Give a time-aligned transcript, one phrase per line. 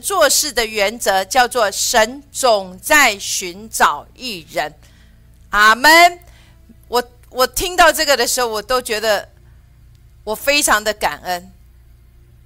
[0.00, 4.74] 做事的原则叫做神总在寻找一人。
[5.50, 6.18] 阿门。
[6.88, 9.28] 我我听到这个的时候，我都觉得
[10.24, 11.52] 我非常的感恩，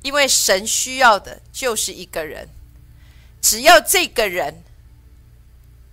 [0.03, 2.49] 因为神需要的就是一个人，
[3.41, 4.65] 只要这个人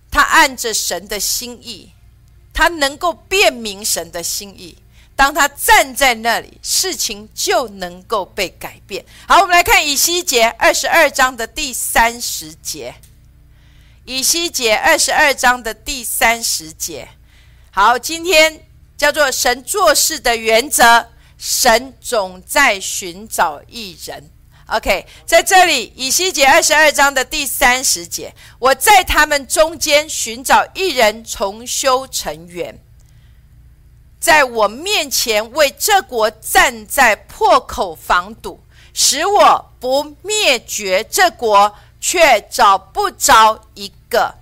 [0.10, 1.92] 他按着神的心意，
[2.52, 4.80] 他能够辨明神的心意。
[5.16, 9.06] 当他站在那里，事情就能够被改变。
[9.28, 12.96] 好，我们来看以西结二十二章的第三十节。
[14.06, 17.08] 以西结二十二章的第三十节。
[17.72, 18.66] 好，今天
[18.98, 21.08] 叫做神做事的原则，
[21.38, 24.30] 神总在寻找一人。
[24.68, 32.80] OK，在这里，以西结二十二章的第三十节，我在他们中间寻找一人，重修成员。
[34.24, 38.64] 在我面前为这国站在破口防堵，
[38.94, 44.36] 使我不灭绝这国，却找不着一个。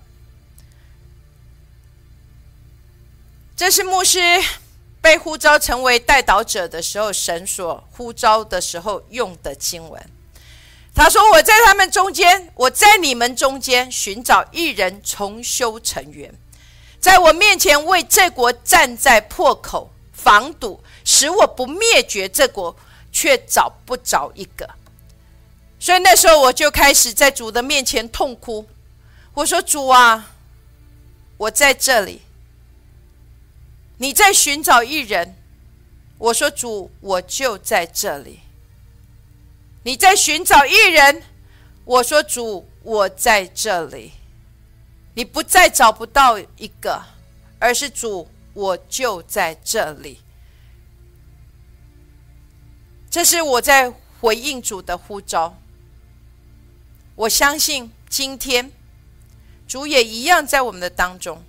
[3.56, 4.20] 这是牧师
[5.00, 10.00] 被呼召成为代祷者的时候，神所呼召的时候用的经文。
[10.94, 16.32] 他说：“我在他们中间，我在你们中间寻找一人，重修成员。”
[17.02, 22.74] 在我面前为这国站在破口防堵，使我不灭绝这国，
[23.10, 24.70] 却找不着一个。
[25.80, 28.68] 所以那时候我就开始在主的面前痛哭。
[29.34, 30.30] 我说：“主啊，
[31.38, 32.22] 我在这里，
[33.98, 35.36] 你在寻找一人。”
[36.18, 38.38] 我说：“主，我就在这里。”
[39.82, 41.24] 你在寻找一人。
[41.84, 44.12] 我说：“主，我在这里。”
[45.14, 47.02] 你不再找不到一个，
[47.58, 50.20] 而是主，我就在这里。
[53.10, 55.58] 这是我在回应主的呼召。
[57.14, 58.72] 我相信今天
[59.68, 61.44] 主也一样在我们的当中。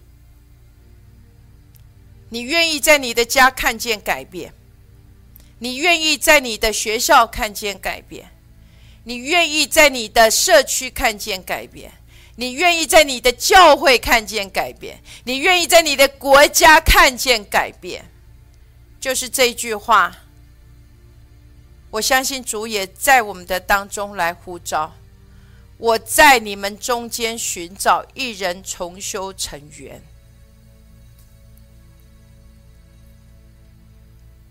[2.30, 4.53] 你愿意在你的家看见改变？
[5.59, 8.30] 你愿意在你的学校看见改变？
[9.06, 11.94] 你愿意在你的社区看见改变？
[12.35, 14.99] 你愿意在你的教会看见改变？
[15.23, 18.05] 你愿意在你的国家看见改变？
[18.99, 20.17] 就是这句话。
[21.91, 24.94] 我相信主也在我们的当中来呼召。
[25.77, 30.01] 我在你们中间寻找一人重修成员。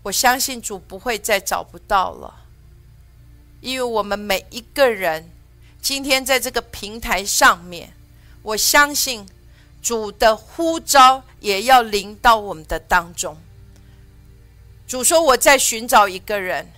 [0.03, 2.45] 我相信主不会再找不到了，
[3.59, 5.29] 因为我们每一个人。
[5.83, 7.91] 今天在这个平台上面，
[8.41, 9.27] 我相信
[9.81, 13.37] 主的呼召也要临到我们的当中。
[14.87, 16.71] 主说：“我在寻找一个人，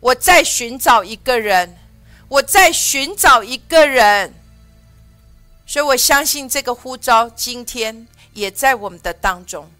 [0.00, 1.76] 我在寻找一个人，
[2.28, 4.32] 我在寻找一个人。”
[5.66, 9.70] 所以我相信这个呼召今天也在我们的当中。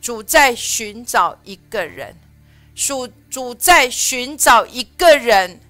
[0.00, 2.16] 主在寻找一个人，
[2.76, 5.60] 主主在寻找一个人。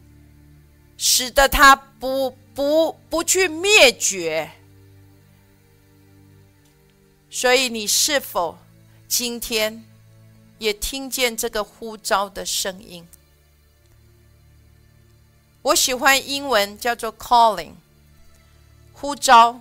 [1.04, 4.50] 使得他不不不去灭绝，
[7.30, 8.58] 所以你是否
[9.06, 9.84] 今天
[10.58, 13.06] 也听见这个呼召的声音？
[15.62, 17.74] 我喜欢英文叫做 calling，
[18.92, 19.60] 呼召。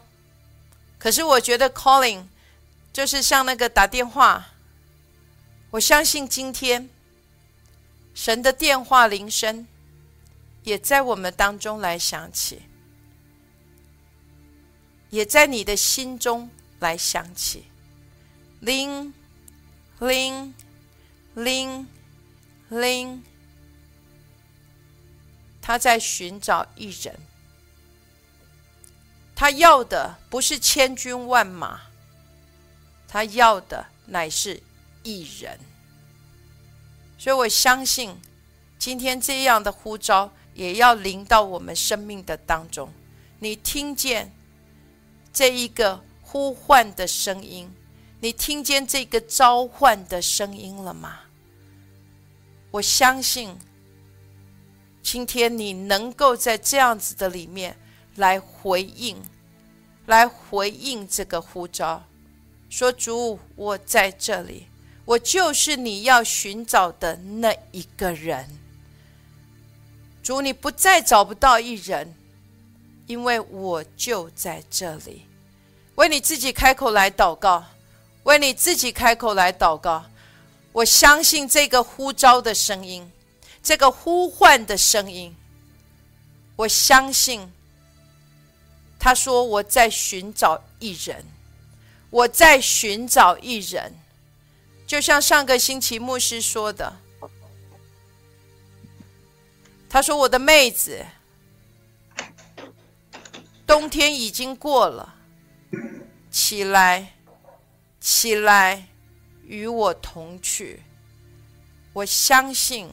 [0.98, 2.24] 可是我觉得 calling
[2.92, 4.48] 就是像那个打电话。
[5.70, 6.90] 我相信今天
[8.16, 9.68] 神的电话铃声。
[10.64, 12.62] 也在我们当中来想起，
[15.10, 16.50] 也在你的心中
[16.80, 17.66] 来想起，
[18.60, 19.12] 铃
[20.00, 20.54] 铃
[21.34, 21.88] 铃
[22.70, 23.24] 铃，
[25.62, 27.20] 他在寻找一人，
[29.36, 31.82] 他要的不是千军万马，
[33.08, 34.62] 他要的乃是
[35.02, 35.60] 一人。
[37.18, 38.16] 所以我相信，
[38.78, 40.32] 今天这样的呼召。
[40.54, 42.92] 也要临到我们生命的当中，
[43.40, 44.32] 你听见
[45.32, 47.72] 这一个呼唤的声音，
[48.20, 51.20] 你听见这个召唤的声音了吗？
[52.72, 53.58] 我相信，
[55.02, 57.78] 今天你能够在这样子的里面
[58.16, 59.22] 来回应，
[60.06, 62.04] 来回应这个呼召，
[62.70, 64.68] 说主，我在这里，
[65.04, 68.61] 我就是你要寻找的那一个人。
[70.24, 72.14] 主，你不再找不到一人，
[73.08, 75.26] 因为我就在这里。
[75.96, 77.64] 为你自己开口来祷告，
[78.24, 80.06] 为你自己开口来祷告。
[80.72, 83.12] 我相信这个呼召的声音，
[83.62, 85.36] 这个呼唤的声音。
[86.56, 87.52] 我相信
[89.00, 91.26] 他说：“我在寻找一人，
[92.10, 93.96] 我在寻找一人。”
[94.88, 96.98] 就像上个星期牧师说的，
[99.94, 101.06] 他说：“我的妹子，
[103.68, 105.16] 冬天已经过了，
[106.32, 107.12] 起来，
[108.00, 108.88] 起来，
[109.44, 110.82] 与我同去。”
[111.92, 112.90] 我相信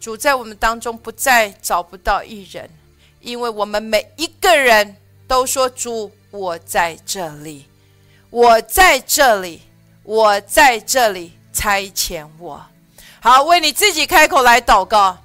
[0.00, 2.68] 主在我们当中不再找不到一人。
[3.20, 4.96] 因为我们每一个人
[5.28, 7.66] 都说：“主，我在这里，
[8.28, 9.62] 我在这里，
[10.02, 12.66] 我在这里，差遣我。”
[13.22, 15.18] 好，为你自己开口来祷告，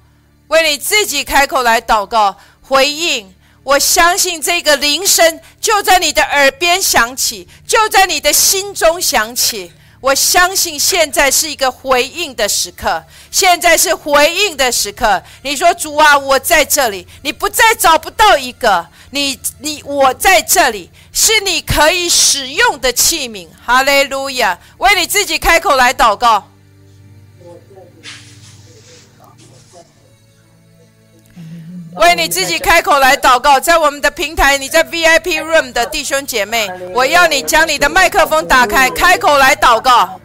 [0.48, 3.34] 为你自己开口来祷告，回应。
[3.64, 9.72] 我相信这个铃声就在你的耳边响起，就在你的心中响起。
[10.02, 15.20] 我相信现在是一个回应的时刻，现在是回应的时刻。
[15.42, 23.48] 你说主啊，我在这里，你不再找不到一个，你你我在这里，是你可以使用的器皿。
[23.64, 26.46] 哈利路亚，为你自己开口来祷告。
[31.96, 40.20] 为你自己开口来祷告，在我们的平台，你在 VIP room 的弟兄姐妹， 我要你将你的麦克风打开，开口来祷告。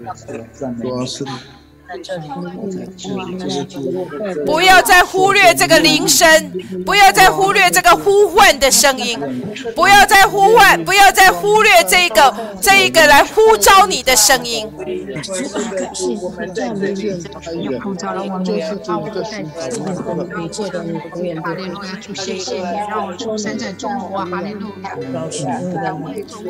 [4.46, 6.52] 不要再忽略这个铃声，
[6.86, 9.20] 不要再忽略这个呼唤的声音，
[9.76, 14.70] 不要再呼唤，不要再忽略这个这一个来呼召你的声音。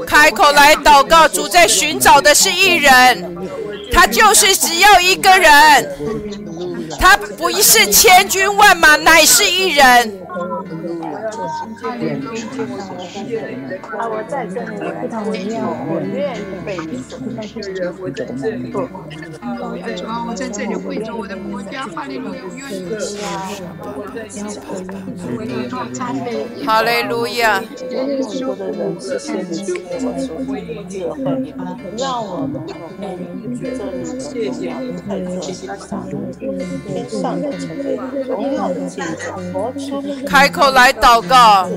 [0.06, 3.36] 开口来祷告，主在寻找的是一人，
[3.92, 5.31] 他就是只要一个。
[5.38, 5.96] 人，
[7.00, 10.22] 他不是千军万马，乃是一人。
[11.82, 11.88] 啊！
[14.08, 14.78] 我在这里，
[15.88, 17.40] 我愿意被你所爱。
[18.00, 18.72] 我在这里，
[20.28, 22.40] 我在这里为着我的国家，哈利路亚！
[26.66, 27.62] 哈利路亚！
[31.98, 32.62] 让我们
[34.20, 34.70] 谢谢
[36.88, 39.18] 天上的成为荣耀的镜子，
[40.28, 41.71] 开口来祷告。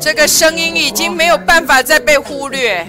[0.00, 2.86] 这个声音已经没有办法再被忽略。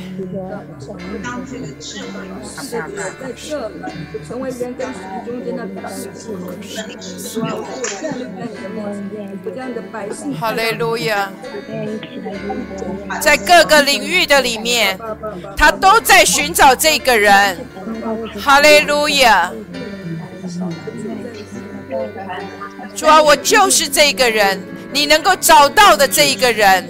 [10.40, 11.32] 好嘞路亚！
[13.22, 14.98] 在各个领域的里面，
[15.56, 17.58] 他都在寻找这个人。
[18.40, 19.52] 哈利路亚！
[22.96, 24.64] 主啊，我就是这个人，
[24.94, 26.88] 你能够找到的这一个人，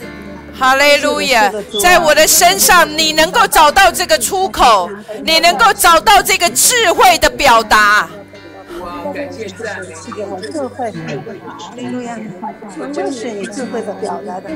[0.58, 4.88] 哈利路亚，在我的身上，你能够找到这个出口，
[5.24, 8.08] 你能够找到这个智慧的表达。
[9.14, 10.92] 感谢，智慧，
[12.94, 14.50] 就是你智慧的表达的。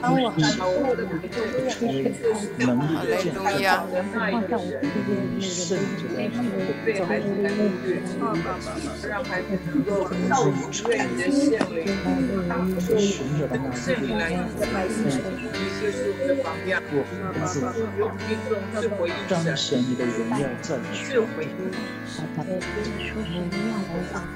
[0.00, 0.60] 帮我，好
[0.94, 1.02] 嘞，
[3.34, 3.66] 路亚。
[9.08, 9.90] 让孩子能够
[10.28, 10.50] 到你
[11.16, 11.74] 的线为
[13.74, 14.36] 圣灵来的
[14.72, 14.98] 百姓，
[15.52, 16.72] 你就是我们的榜样。
[19.28, 21.20] 彰显你的荣耀在这。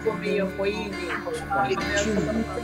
[0.04, 0.92] 我们也回应你，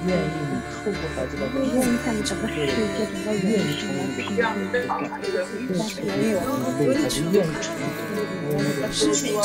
[0.06, 5.24] 愿意你透过孩子的愿意看整个世界，整个愿意成为你的愿意感觉，
[6.06, 6.38] 愿意
[6.78, 7.82] 为孩子愿意成为
[8.56, 9.44] 你的事情，在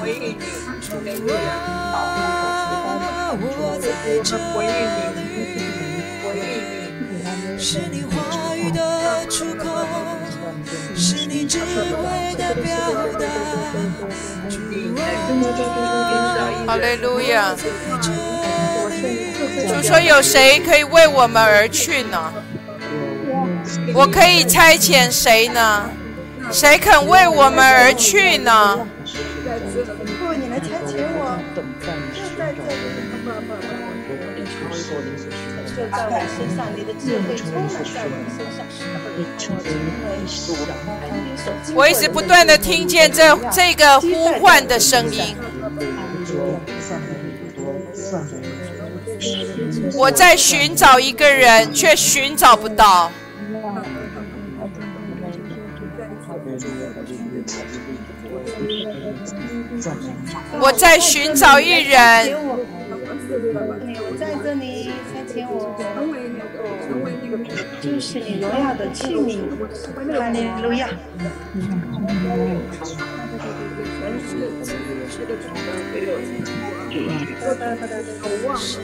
[0.00, 0.38] 回应你，
[0.90, 0.96] 我
[3.00, 5.04] 们回应你。
[7.56, 8.23] 是你话语
[8.74, 9.70] 的出口，
[10.96, 12.74] 是你智慧的表
[13.18, 13.26] 达。
[16.66, 17.54] 哈利路亚！
[19.66, 22.32] 主说：“有谁可以为我们而去呢？
[23.94, 25.88] 我可以差遣谁呢？
[26.50, 28.78] 谁肯为我们而去呢？”
[35.96, 38.58] 在我身上，你的智慧充满在我身上。
[41.74, 45.36] 我一直不断的听见这这个呼唤的声音。
[49.94, 53.10] 我在寻找一个人，却寻找不到。
[60.60, 62.36] 我在寻找一人。
[67.84, 69.38] 就是你荣耀的器皿。
[70.18, 70.88] 哈利路亚。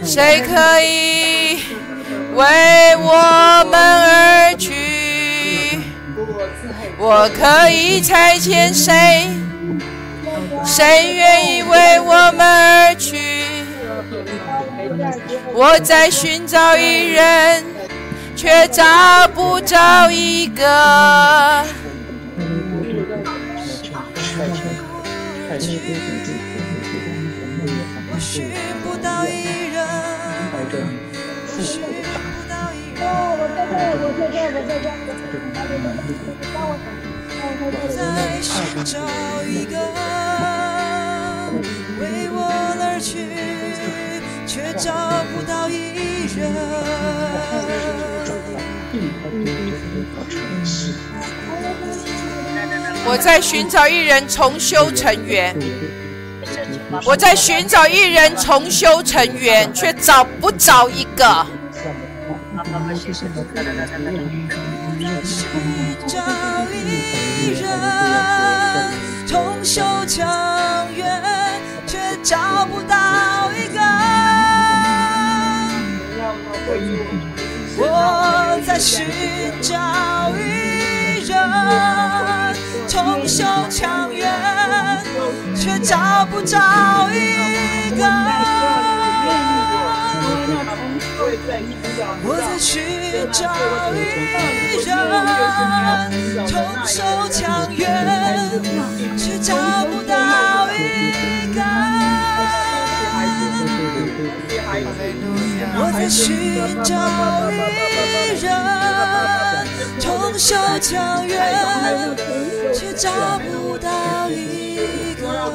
[0.04, 1.61] 谁可以
[2.35, 2.45] 为
[2.97, 5.80] 我们而去？
[6.99, 9.28] 我可以差遣谁？
[10.62, 13.64] 谁愿意为我们而去？
[15.54, 17.64] 我在寻找一人，
[18.40, 18.82] 却找
[19.35, 20.64] 不着一个。
[28.11, 28.50] 我寻
[28.82, 29.44] 不到一
[29.75, 29.76] 人，
[31.61, 33.04] 寻不到一人。
[37.61, 38.50] 我，在寻
[38.87, 38.97] 找
[39.44, 39.76] 一个
[42.00, 42.49] 为我
[42.80, 43.12] 而去，
[44.47, 44.88] 却找
[45.30, 45.75] 不到一
[46.35, 46.40] 人。
[53.06, 55.56] 我在寻找一人重修成缘。
[57.04, 61.46] 我在寻找一人重修成缘，却找不着一个。
[65.24, 65.46] 寻
[66.06, 66.18] 找
[66.72, 67.62] 一人
[69.26, 70.26] 重修成
[70.94, 71.22] 缘，
[71.86, 73.80] 却找不到一个。
[77.78, 79.06] 我在寻
[79.62, 80.69] 找一
[81.30, 81.38] 人
[82.88, 84.28] 重修成缘，
[85.54, 86.58] 却找不着
[87.12, 88.04] 一个。
[92.22, 92.82] 我在寻
[93.30, 93.54] 找
[93.94, 93.99] 一
[94.84, 94.88] 人
[96.46, 96.52] 重
[96.84, 97.78] 修强援，
[99.16, 99.54] 却找
[99.87, 100.14] 不到
[100.72, 100.75] 一
[101.54, 101.58] 个。
[105.72, 106.26] 我在寻
[106.82, 106.90] 找
[107.50, 107.54] 一
[108.40, 108.44] 人
[110.40, 112.16] 重修强援，
[112.73, 115.52] 却找不到一个。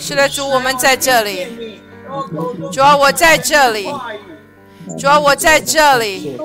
[0.00, 1.80] 是的，主，我们在这里。
[2.72, 3.92] 主啊，我在这里。
[4.96, 6.38] 主啊，我在这里。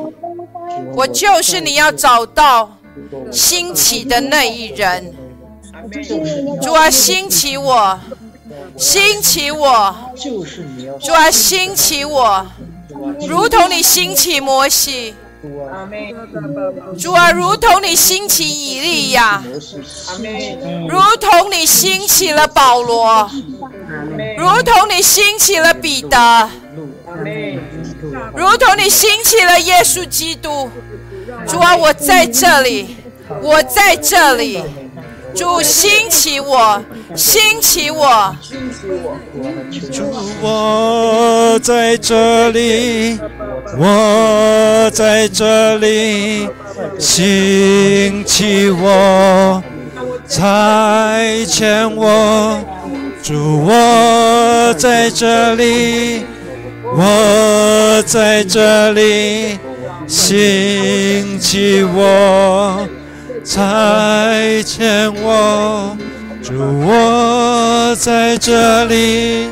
[0.95, 2.79] 我就是你要找到
[3.31, 5.13] 兴起的那一人。
[6.63, 7.99] 主啊，兴起我，
[8.75, 9.95] 兴起我。
[10.99, 12.43] 主啊，兴起我，
[13.27, 15.13] 如同你兴起摩西。
[16.97, 19.43] 主啊，如同你兴起以利亚，
[20.87, 23.29] 如同你兴起了保罗，
[24.37, 26.49] 如同你兴起了彼得，
[28.33, 30.69] 如同你兴起了耶稣基督。
[31.45, 32.95] 主啊，我在这里，
[33.41, 34.63] 我在这里。
[35.35, 36.81] 主兴起我，
[37.15, 38.35] 兴起我。
[39.91, 40.03] 主，
[40.41, 43.19] 我在这里，
[43.77, 46.47] 我在这里，
[46.99, 49.61] 兴起我，
[50.27, 52.59] 差遣我。
[53.23, 56.25] 主，我在这里，
[56.95, 59.57] 我在这里，
[60.07, 62.87] 兴起我。
[63.43, 65.97] 差遣我，
[66.41, 66.53] 主
[66.87, 69.49] 我在这里，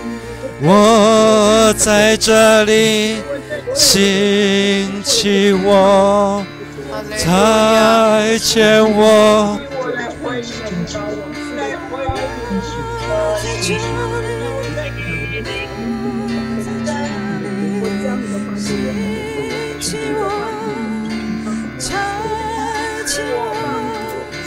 [0.61, 3.17] 我在这里，
[3.75, 6.43] 兴起我，
[7.17, 9.59] 差遣我。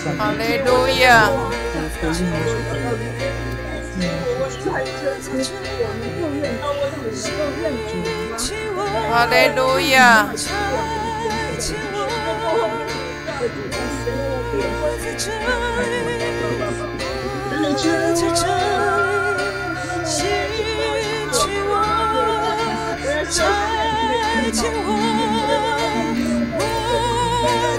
[0.04, 1.30] 哈利路亚！
[9.10, 10.28] 哈利路亚！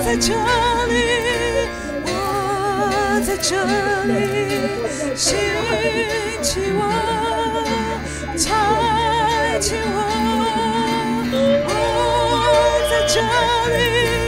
[0.03, 0.34] 在这
[0.88, 1.44] 里。
[3.22, 3.55] 在这
[4.05, 4.12] 里，
[5.15, 5.38] 兴
[6.41, 7.62] 起我，我。
[11.67, 11.72] 我
[12.89, 13.15] 在这
[13.75, 13.79] 里，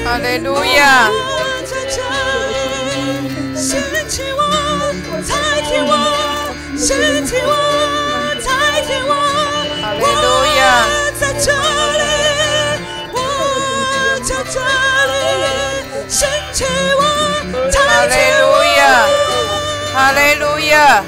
[0.06, 0.80] 哈利路亚。
[1.10, 1.14] 我
[1.66, 1.98] 在这
[2.50, 2.56] 里，
[3.56, 3.68] 兴
[4.08, 4.42] 起我，
[5.12, 5.92] 我，
[6.78, 6.88] 兴
[7.26, 7.52] 起我，
[8.42, 8.46] 差
[8.82, 9.12] 遣我。
[9.82, 10.26] 哈利路
[10.58, 10.60] 亚。
[10.88, 11.97] 我在这里，
[19.98, 21.04] 哈利路亚，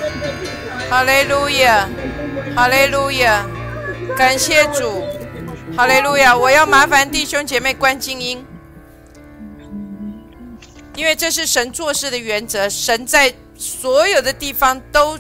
[0.90, 1.88] 哈利路亚，
[2.56, 3.46] 哈利路亚，
[4.18, 5.06] 感谢主，
[5.78, 6.36] 哈利路亚！
[6.36, 8.44] 我要麻烦弟兄姐妹关静音，
[10.96, 12.68] 因为这是神做事的原则。
[12.68, 15.20] 神在所有的地方都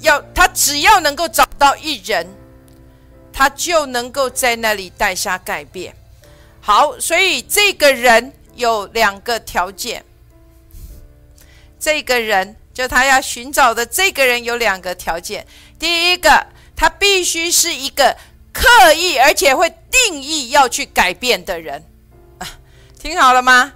[0.00, 2.26] 要，他只要能够找到一人，
[3.32, 5.96] 他就能够在那里带下改变。
[6.60, 10.04] 好，所以这个人有两个条件。
[11.80, 15.46] 这个人就他要寻找的这个人有两个条件：
[15.78, 18.16] 第一个，他必须是一个
[18.52, 21.84] 刻意而且会定义要去改变的人。
[22.98, 23.72] 听好了吗？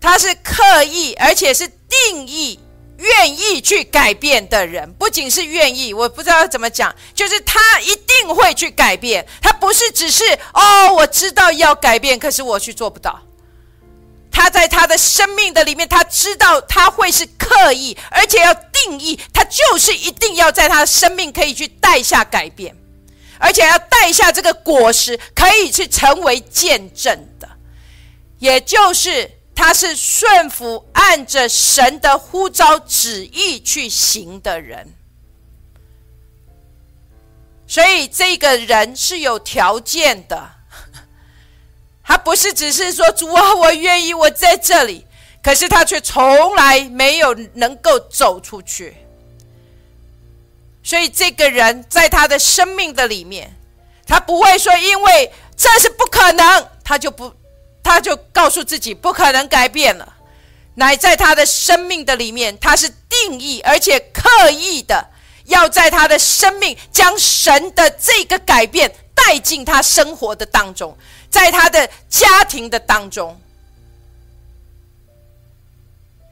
[0.00, 2.60] 他是刻意而且是定义。
[3.00, 9.26] 愿意去改变的人，不仅是愿意，我不知道怎么讲，就是他一定会去改变。
[9.40, 10.22] 他不是只是
[10.52, 13.22] 哦，我知道要改变，可是我去做不到。
[14.40, 22.74] 他在他的生命的里面，他知道他会是刻意，而且要定义，他就是一定要在他的生命可以去带下改变，
[23.38, 27.46] 而且要带下这个果实，可以去成为见证的，
[28.38, 29.30] 也就是。
[29.52, 34.94] 他是顺服按着神的呼召旨意去行的人，
[37.66, 40.50] 所以这个人是有条件的。
[42.10, 45.06] 他不是只是说主啊，我愿意，我在这里，
[45.40, 48.96] 可是他却从来没有能够走出去。
[50.82, 53.54] 所以这个人在他的生命的里面，
[54.08, 57.32] 他不会说因为这是不可能，他就不。
[57.82, 60.14] 他就告诉自己不可能改变了，
[60.74, 65.08] 乃在他的生命的里面，他是定义而且刻意的
[65.44, 70.96] 要在他的生命将神的这个改变带进他生活的当中，
[71.30, 73.40] 在他的家庭的当中，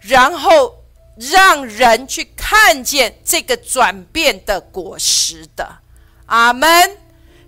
[0.00, 0.84] 然后
[1.16, 5.78] 让人去看见这个转变的果实的，
[6.26, 6.98] 阿门。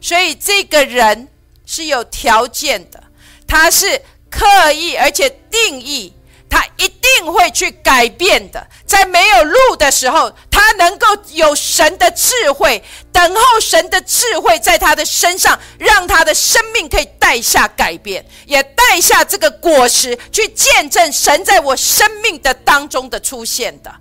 [0.00, 1.28] 所以这个人
[1.66, 3.04] 是有条件的。
[3.46, 6.14] 他是刻意而且定义，
[6.50, 8.66] 他一定会去改变的。
[8.84, 12.82] 在没有路的时候，他能够有神的智慧，
[13.12, 23.94] 等候神的智慧在他的身上，让他的生命可以带下改变，也带下这个果实，去见证神在我生命的当中的出现的。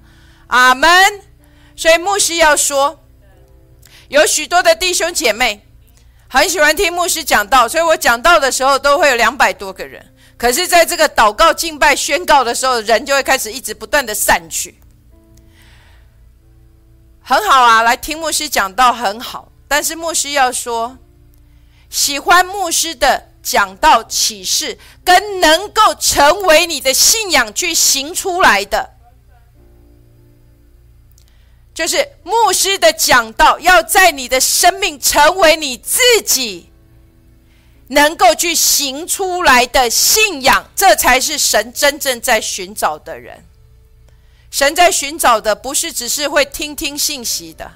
[0.48, 1.22] 阿门。
[1.76, 3.00] 所以牧师要说，
[4.10, 5.66] 有许多的弟兄姐妹。
[6.32, 10.14] 很喜欢听牧师讲道，所以我讲道的时候都会有两百多个人。
[10.40, 14.80] 可是，在这个祷告、敬拜、宣告的时候，人就会开始一直不断的散去。
[17.22, 19.52] 很好啊，来听牧师讲道很好。
[19.68, 20.98] 但是牧师要说，
[21.90, 28.92] 喜欢牧师的讲道启示，跟能够成为你的信仰去行出来的。
[31.74, 36.69] 就是牧师的讲道，要在你的生命成为你自己
[37.90, 43.46] 能够去行出来的信仰，这才是神真正在寻找的人。
[44.50, 47.72] 神在寻找的不是只是会听听信息的，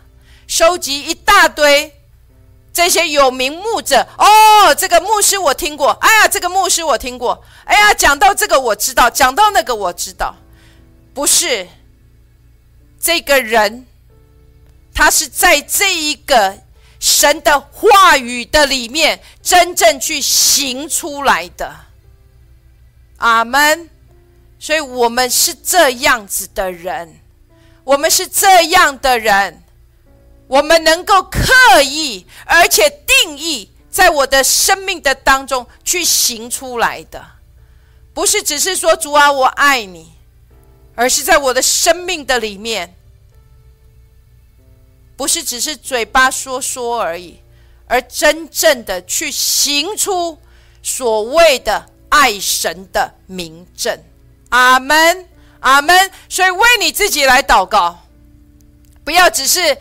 [0.48, 1.96] 收集一大堆
[2.74, 4.08] 这些有名牧者。
[4.18, 10.36] 哦，这个牧师我听过，哎呀，这个牧师我听过，哎呀，讲到这个我知道，讲到那个我知道，
[11.14, 11.68] 不是
[13.00, 13.86] 这个人。
[14.96, 16.60] 他是在这一个
[17.04, 21.76] 神的话语的里面真正去行出来的，
[23.18, 23.90] 阿门。
[24.58, 27.20] 所以我们是这样子的人，
[27.84, 29.62] 我们是这样的人，
[30.48, 37.22] 我们能够刻意而且定义，在我的生命的当中去行出来的，
[38.14, 40.14] 不是只是说主啊我爱你，
[40.96, 42.96] 而是在我的生命的里面。
[45.16, 47.40] 不是只是嘴巴说说而已，
[47.86, 50.40] 而真正的去行出
[50.82, 53.98] 所谓的爱神的名证。
[54.50, 55.28] 阿门，
[55.60, 56.12] 阿门。
[56.28, 58.06] 所以为你自己来祷告，
[59.04, 59.78] 不要只是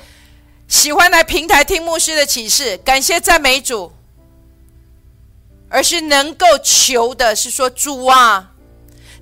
[0.69, 3.93] 喜欢来平台听牧师的启示，感谢赞美主，
[5.71, 8.53] 而是能够求的是说主啊，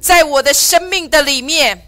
[0.01, 1.87] 在我的生命的里面。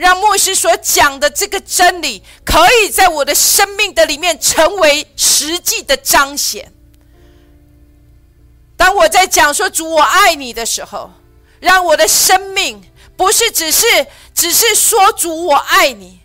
[0.00, 6.72] 让牧师所讲的这个真理，可以在我的生命的里面成为实际的彰显。
[8.78, 11.10] 当我在讲说主我爱你的时候，
[11.60, 12.82] 让我的生命
[13.14, 16.20] 不是只是只是说主我爱你，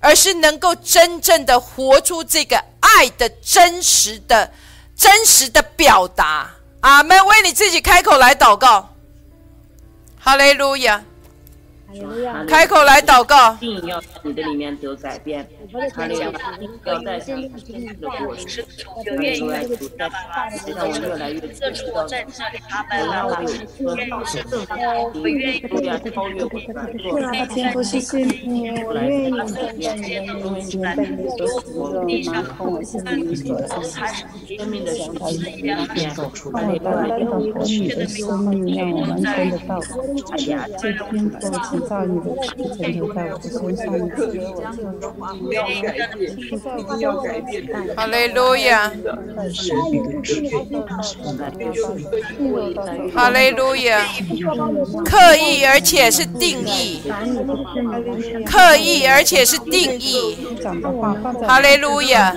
[0.00, 4.52] 而是能够真正的活出这个爱的真实的
[4.96, 6.50] 真实的表达。
[6.80, 7.24] 阿门！
[7.24, 8.96] 为你自己开口来祷告，
[10.18, 11.04] 哈利路亚。
[12.48, 13.56] 开口来祷告。
[14.24, 15.46] 你的里面得改变，
[15.92, 16.32] 他的要
[17.02, 18.64] 带上真实的果实，
[19.20, 20.10] 愿意来主在，
[20.74, 21.60] 让我越来越知
[21.92, 22.06] 道，
[22.98, 23.48] 我让我有
[23.84, 26.56] 更大的更大的不愿超越我的
[26.98, 27.06] 做，
[27.46, 33.10] 天父谢谢你，我愿意在你的面前被你所使用，然后我现在
[33.66, 35.24] 所生命的形态
[35.92, 39.78] 变造出来，我单单的和你的生命让我完全的到，
[40.78, 43.84] 这天父请造你的时辰就在我的身上，
[47.96, 48.92] 哈利路亚，
[53.14, 54.06] 哈利路亚，
[55.04, 57.02] 刻意而且是定义，
[58.46, 60.36] 刻意而且是定义，
[61.46, 62.34] 哈利路亚，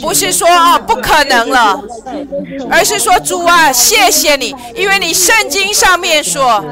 [0.00, 1.80] 不是说啊不可能了，
[2.70, 6.64] 而是说主啊，谢谢你，因为你圣经上面说，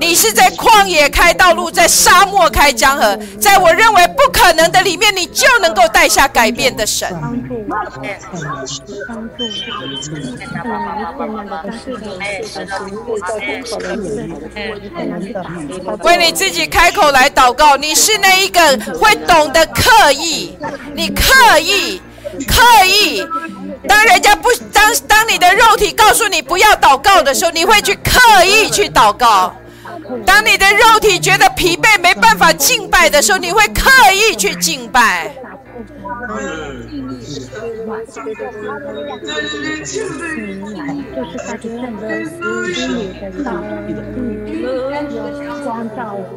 [0.00, 7.08] 你是在旷野开道路，在沙漠开江河，在我认为不可能的里面，你就能够带下改变的神。
[16.04, 18.60] 为你自己开口来祷告，你是那一个
[19.00, 20.56] 会懂得刻意，
[20.94, 22.00] 你刻意，
[22.46, 23.26] 刻意。
[23.88, 29.54] 当人家不当当你的肉体告诉你不要祷告的时候，你会去刻意去祷告。
[30.26, 35.34] 当你的肉体觉得疲惫没办法敬拜的时候，你会刻意去敬拜。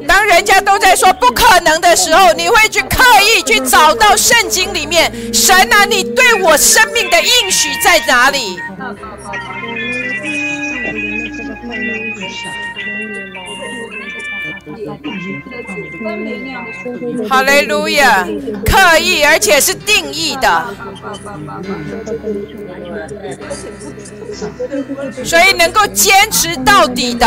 [0.06, 8.58] 当人家都在说不可能的时候，你会去刻意去找到圣经里面神啊，你对我生命的应许在哪里？
[17.28, 18.26] 哈利路亚，
[18.64, 20.74] 刻意而且是定义的，
[25.24, 27.26] 所以能够坚持到底的。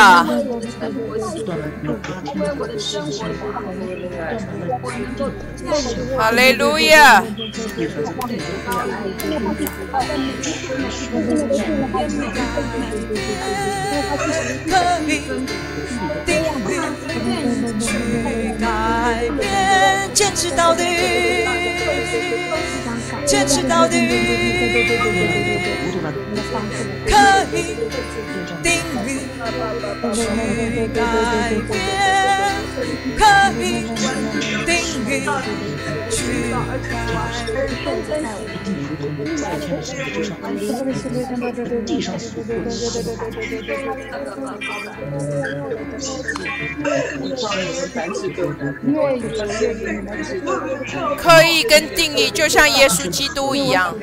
[6.17, 7.23] 哈利路亚。
[17.79, 17.87] 去
[18.59, 18.65] 改
[19.39, 20.83] 变，坚持到底，
[23.25, 23.95] 坚持到底，
[27.05, 27.13] 可
[27.53, 27.55] 以
[28.63, 28.71] 定
[29.05, 29.07] 义
[30.13, 30.17] 去
[30.93, 30.97] 改
[31.69, 31.71] 变，
[33.17, 33.21] 可
[33.59, 33.61] 以
[34.65, 34.69] 定
[35.07, 35.09] 义
[36.09, 36.17] 去
[36.51, 36.53] 改
[38.17, 38.88] 变。
[51.17, 53.95] 刻意跟定义就像耶稣基督一样，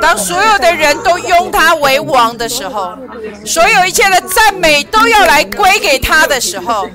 [0.00, 2.96] 当所有的人都拥他为王的时候，
[3.44, 6.88] 所有一切的赞美都要来归给他的时候，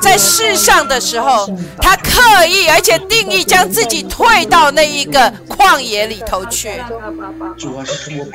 [0.00, 4.59] 在世上的时候，他刻意而且定义将自己退到。
[4.60, 6.70] 到那一个旷野里头去，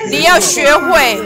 [0.09, 1.19] 你要学会，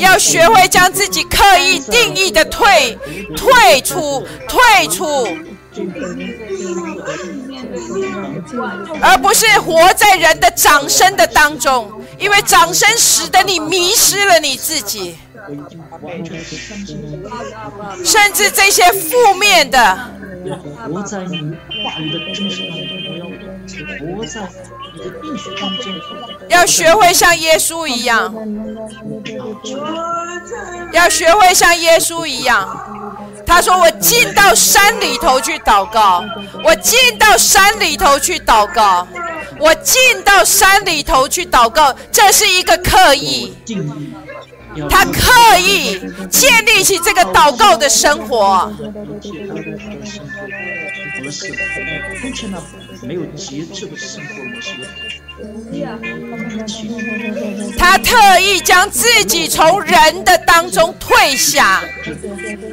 [0.00, 2.98] 要学会将自己刻意定义的退
[3.36, 5.28] 退出退出，
[9.02, 15.18] 而不是活在人的掌声的当中，因为掌声使得你迷失了你自己，
[18.02, 19.98] 甚至这些负面的。
[26.48, 28.34] 要学会像耶稣一样，
[30.92, 32.84] 要学会像耶稣一样。
[33.46, 36.22] 他说：“我进到山里头去祷告，
[36.64, 39.06] 我进到山里头去祷告，
[39.58, 41.94] 我进到山里头去祷告。
[42.12, 43.56] 这是一个刻意。”
[44.88, 45.98] 他刻意
[46.30, 48.70] 建立起这个祷告的生活。
[57.76, 61.82] 他特意将自己从人的当中退下，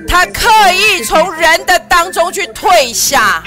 [0.08, 3.44] 他刻意从人的当中去退下。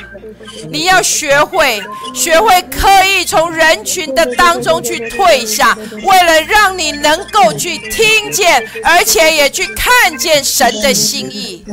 [0.70, 1.82] 你要学会，
[2.14, 11.64] 学会刻意从人群的当中去退下，为了让你能够去听见，而且也去看见神的心意。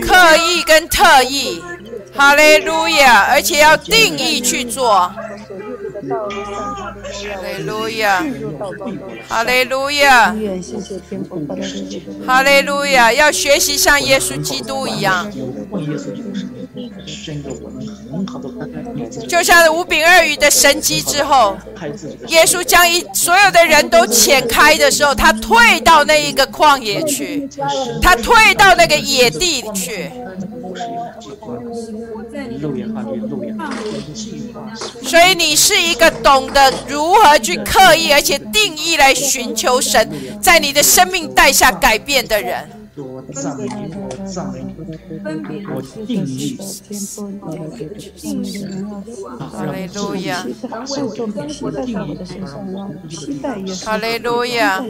[0.00, 1.62] 刻意跟特意，
[2.12, 3.22] 哈利路亚！
[3.30, 4.90] 而且要定义去做。
[4.90, 5.14] 哈
[7.46, 8.24] 利路亚！
[9.28, 10.34] 哈利路亚！
[12.26, 13.12] 哈利路亚！
[13.12, 15.30] 要学习像耶稣基督一样。
[19.28, 21.56] 就像五饼二鱼的神迹之后，
[22.28, 27.46] 耶稣将一所有的人都遣开的时候，他退到那一个旷野去，
[28.00, 30.10] 他退到那个野地去。
[35.02, 40.08] 所以你是一个懂得如何去刻意而且定义来寻求神，
[40.40, 42.81] 在你的生命带下改变的人。
[42.94, 46.58] 我赞美你，我赞美你，我定义，
[49.38, 50.46] 哈利路亚，
[53.82, 54.84] 哈利路亚。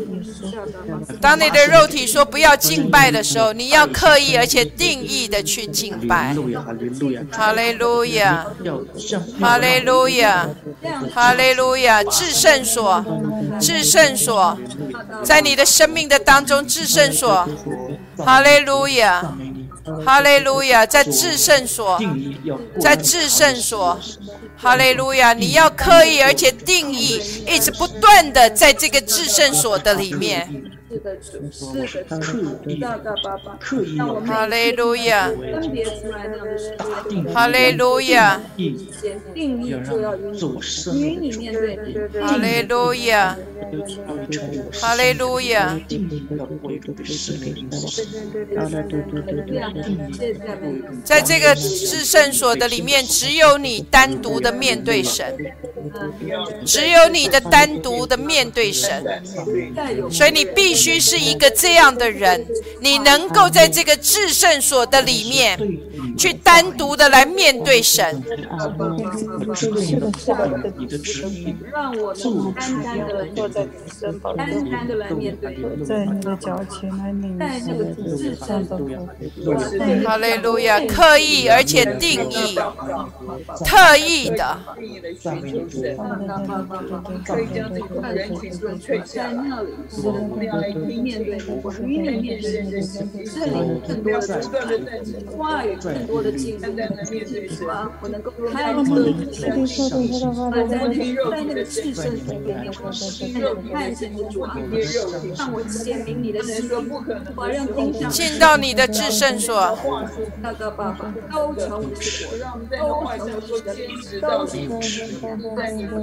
[1.20, 6.34] 当你的肉体说不要敬拜的时候，你要刻意而且定义的去敬拜。
[7.30, 8.44] 哈利路亚，
[9.38, 10.48] 哈利路亚，
[11.14, 13.04] 哈利路亚，至圣所，
[13.60, 14.58] 至圣所，
[15.22, 17.48] 在你的生命的当中，至圣所。
[18.18, 19.34] 哈利路亚，
[20.04, 22.00] 哈利路亚，在至圣所，
[22.80, 23.98] 在至圣所，
[24.56, 30.61] 哈利路亚，你要刻意而且定义，一直不断的在这个至圣所的里面。
[31.02, 32.18] 是的，是的，
[33.58, 35.32] 刻意，哈利路亚，
[37.34, 38.40] 哈利路亚，
[39.34, 40.30] 定义就要与
[41.18, 41.76] 你面对，
[42.22, 43.36] 哈利路亚，
[44.80, 45.76] 哈利路亚，
[51.04, 55.36] 在这个至圣所的里面，只有你单独的面对神，
[56.64, 59.04] 只有你的单独的面对神，
[60.08, 60.91] 所以你必须。
[60.92, 62.46] 须是一个这样的人，
[62.80, 65.58] 你能够在这个至圣所的里面，
[66.18, 68.22] 去单独的来面对神。
[71.72, 73.66] 让我能单单的坐在
[73.98, 77.72] 神宝座，单单的来面对，在你的脚前来领受
[78.16, 79.08] 至圣的福。
[80.04, 80.80] 哈利路亚！
[80.86, 82.58] 刻意而且定义，
[83.64, 84.58] 特意的。
[90.86, 91.38] 面对
[91.86, 92.86] 面面对面，
[93.24, 93.52] 这里
[93.86, 94.22] 更多的
[95.36, 96.68] 话语，更多的敬拜，
[97.48, 97.90] 是吧？
[98.02, 98.84] 我能够开的
[99.32, 99.88] 神圣，
[100.52, 100.76] 在在
[101.44, 104.56] 那个至圣里面，我看见的主啊，
[105.36, 106.70] 让我显明你的心，
[107.36, 109.78] 我让听上进到你的至圣所，
[110.40, 114.82] 那个爸爸，高成我的国，高成我的天使，高成我的
[115.56, 115.96] 在你的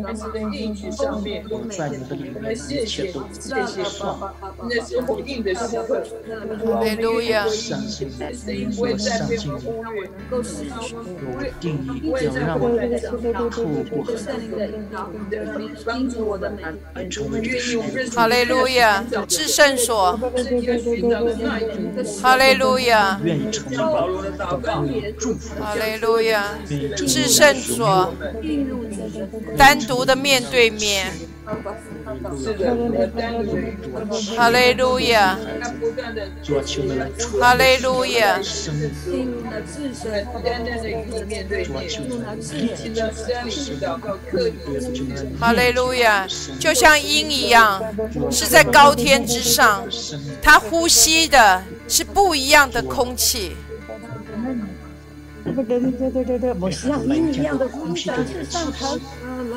[0.57, 4.33] 应许上面，在你的里面，谢谢，谢谢爸爸。
[4.69, 5.09] 的时刻，
[18.15, 19.03] 哈利路亚！
[19.27, 20.19] 至圣所，
[22.21, 23.19] 哈利路亚！
[25.59, 26.57] 哈利路亚！
[26.95, 28.13] 至圣所，
[29.57, 31.11] 单独的面对面。
[34.35, 35.39] 哈利路亚，
[37.39, 38.41] 哈利路亚，
[45.39, 46.27] 哈利路亚，
[46.59, 47.81] 就像鹰一样，
[48.29, 49.87] 是在高天之上，
[50.41, 53.55] 它呼吸的是不一样的空气。
[55.45, 58.99] 对对对对对对，我像鹰一样的呼吸是上腾。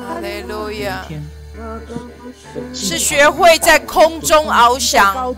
[0.07, 1.05] 哈利路亚。
[2.73, 5.35] 是学会在空中翱翔，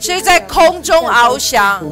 [0.00, 1.82] 是在空中翱翔。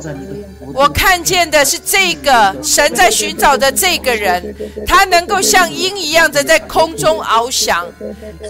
[0.74, 4.55] 我看见的是这个神在寻找的这个人，
[4.87, 7.87] 他能够像鹰一样的在空中翱翔，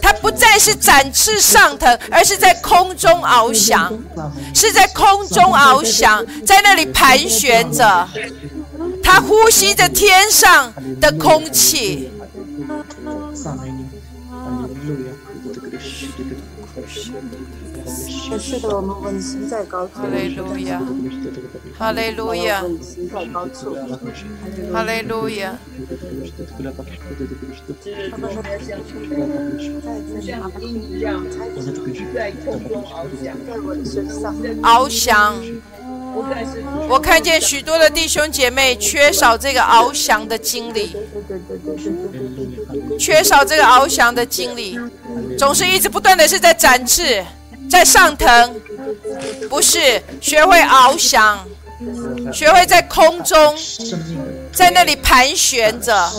[0.01, 3.93] 他不再是展翅上腾，而是在空中翱翔，
[4.55, 8.09] 是在空中翱翔，在那里盘旋着，
[9.03, 12.11] 他呼吸着天上的空气。
[18.39, 19.95] 是的，我们稳行在高处。
[19.95, 20.81] 哈利路亚，
[21.79, 22.65] 哈利路亚。
[24.73, 25.59] 哈利路亚。
[34.63, 35.37] 翱翔。
[36.89, 40.97] 我看见许多的弟兄姐妹缺少这个翱翔的经历，
[42.99, 44.79] 缺少这个翱翔的经历，
[45.39, 47.25] 总是一直不断的是在展翅，
[47.71, 48.61] 在上腾，
[49.49, 51.47] 不是学会翱翔，
[52.33, 53.55] 学会在空中，
[54.53, 56.11] 在那里盘旋着。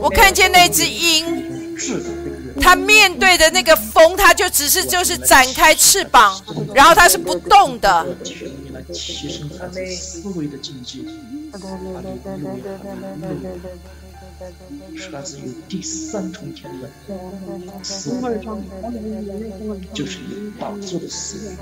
[0.00, 1.76] 我看见那只鹰，
[2.60, 6.40] 它面对的那个风，它就只是就是展开翅膀，
[6.74, 8.06] 然后它是不动的。
[8.96, 11.00] 提升他思维的境界，
[14.96, 16.88] 是来自于第三重天的
[17.82, 18.38] 思维，
[19.94, 21.54] 就是有宝座的思维。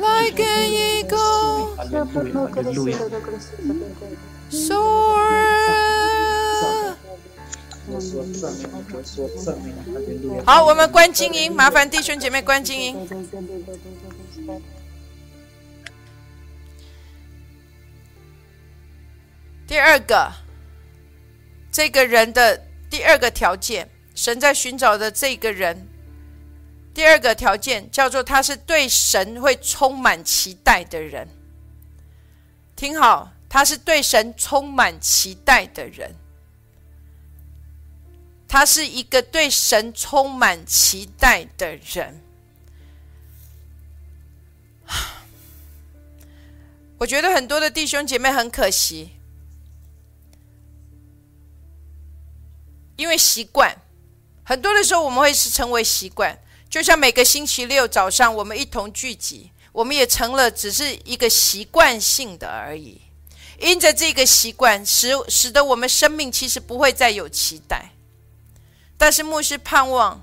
[0.00, 1.16] 来给一个
[10.44, 12.96] 好，我们关静音，麻烦弟兄姐妹关静音。
[19.68, 20.32] 第二个，
[21.70, 25.86] 这个人的第二个条件，神在寻找的这个人，
[26.94, 31.28] 第二个条件叫做他是对神会充满期待的人。
[32.74, 36.14] 听好，他是对神充满期待的人，
[38.48, 42.22] 他是一个对神充满期待的人。
[46.96, 49.10] 我觉得很多的弟兄姐妹很可惜。
[52.98, 53.80] 因为习惯，
[54.42, 56.36] 很多的时候我们会是成为习惯，
[56.68, 63.00] 就像每个星期六早上我们一同聚集，我们也成了只是一个习惯性的而已。
[63.60, 67.92] 因着这个习惯，使使得我们生命其实不会再有期待。
[68.96, 70.20] 但是牧师盼望，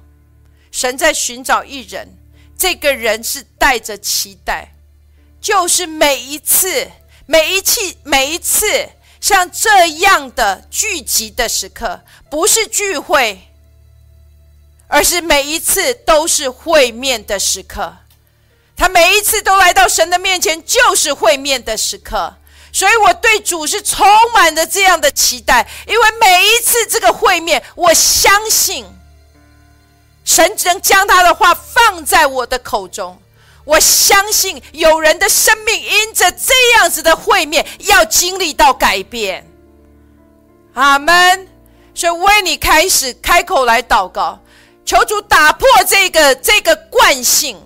[0.70, 2.18] 神在寻找一人，
[2.58, 4.76] 这个人是带着期待，
[5.40, 6.92] 就是每一次、
[7.26, 8.90] 每一次、每一次。
[9.26, 13.50] 像这样的聚集的时刻，不是聚会，
[14.88, 17.92] 而是每一次都是会面的时刻。
[18.78, 22.36] 他每一次都来到神的面前，就是会面的时刻。
[22.72, 28.86] 所以我对主是充满着这样的期待，因为每一次这个会面，我相信
[30.24, 33.20] 神只能将他的话放在我的口中。
[33.66, 39.46] 我相信有人的生命因着这样子的会面，要经历到改变。
[40.76, 41.50] 阿门。
[41.98, 44.38] 所以为你开始开口来祷告，
[44.86, 47.58] 求主打破这个这个惯性，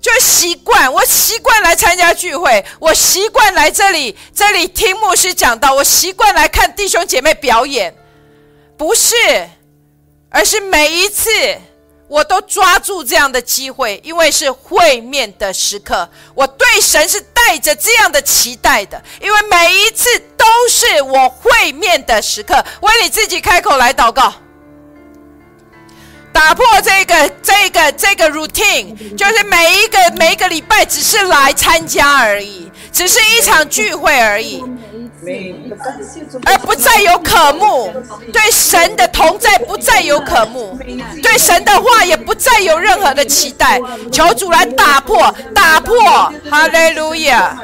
[0.00, 0.92] 就是习惯。
[0.92, 7.92] 我习惯来参加聚会，我习惯来这里这里听牧师讲道，我习惯来看弟兄姐妹表演，
[8.76, 9.16] 不是，
[10.30, 11.28] 而是每一次。
[12.12, 16.06] 我都抓住这样的机会，因为是会面的时刻。
[16.34, 22.62] 我对神是带着这样的期待的，因为每一次都是我会面的时刻。
[22.82, 24.34] 为你自己开口来祷告，
[26.34, 34.62] 打破这个这个这个 routine，就是每一个每一个礼拜只是来参加而已，只是一场聚会而已。
[36.44, 37.92] 而不再有渴慕，
[38.32, 40.76] 对神的同在不再有渴慕，
[41.22, 43.80] 对神的话也不再有任何的期待。
[44.10, 45.94] 求主来打破，打破，
[46.50, 47.56] 哈利路亚。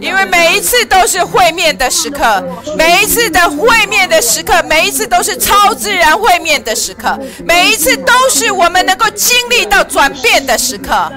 [0.00, 2.44] 因为每一次都是会面的时刻，
[2.76, 6.75] 每一次的会面的时刻，每一次都是超自然会面的。
[6.76, 11.10] 时刻，每一次都是我们能够经历到转变的时刻。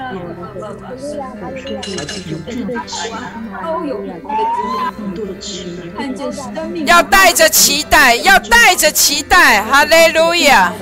[6.86, 10.72] 要带着期待，要带着期待，哈利路亚。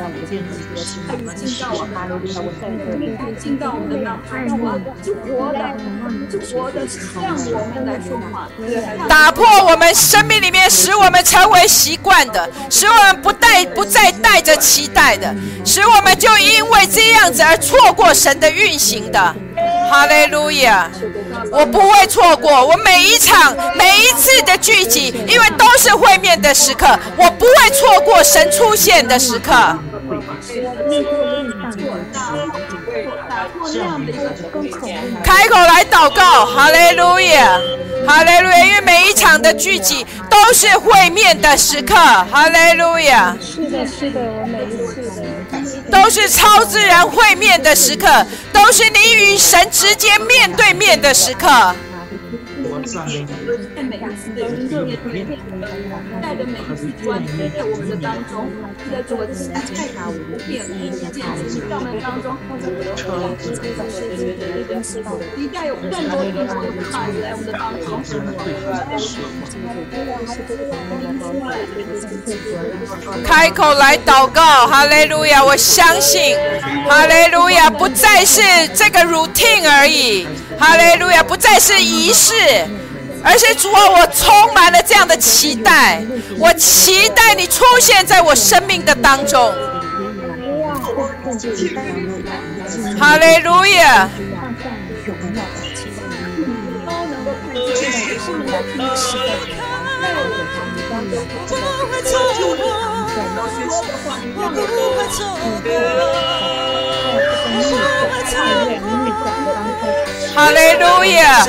[9.09, 19.35] 打破我们生命里面使我们成为习惯的，使我们不带不再带着期待的，使我们就因为这样子而错过神的运行的。
[19.90, 20.90] 哈利路亚！
[21.50, 29.53] 我不会错过，我每一场每一次的聚集，因为都是会面的时刻，我不会错过神出现的时刻。
[35.24, 37.61] 开口来祷告，哈利路亚，
[38.07, 38.64] 哈利路亚！
[38.64, 43.36] 因为每一场的聚集都是会面的时刻，哈利路亚。
[43.40, 44.88] 是的，是的，我每一次
[45.91, 51.74] 都是超自然会面的时刻，都是你与神直接面对面的时刻。
[53.74, 55.39] 在每一次的热面对面，
[56.22, 58.49] 带着每一次专注在我们的当中，
[73.24, 75.45] 开口来祷告，哈利路亚！
[75.45, 76.36] 我相信，
[76.89, 78.43] 哈利路亚不再是
[78.74, 80.26] 这个 routine 而已，
[80.59, 82.34] 哈利路亚不再是仪式。
[83.25, 86.03] 而且主啊，我充满了这样的期待，
[86.39, 89.55] 我期待你出现在我生命的当中。
[92.99, 94.09] 哈利路亚。
[110.35, 111.47] 哈利路亚。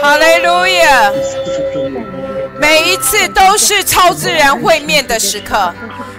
[0.00, 1.12] 哈利路亚！
[2.58, 5.72] 每一次都是超自然会面的时刻，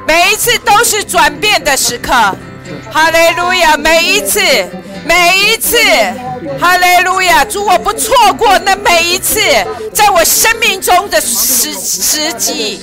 [0.07, 2.11] 每一次都是转变的时刻。
[2.91, 3.75] 哈利路亚！
[3.77, 4.39] 每一次，
[5.05, 5.77] 每一次，
[6.59, 7.43] 哈利路亚！
[7.43, 9.39] 主，我不错过那每一次
[9.93, 12.81] 在我生命中的时时机。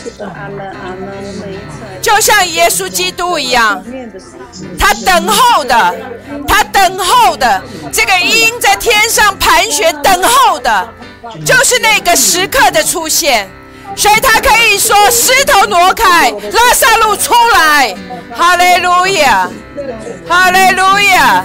[2.02, 3.82] 就像耶稣基督一样，
[4.78, 5.94] 他等候的，
[6.46, 10.88] 他等候的这个鹰在天上盘旋等候的，
[11.44, 13.48] 就是那个时刻的出现，
[13.96, 17.94] 所以他可以说石头挪开，拉萨路出来，
[18.34, 19.48] 哈利路亚，
[20.28, 21.44] 哈利路亚，